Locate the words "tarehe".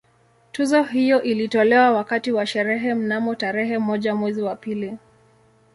3.35-3.77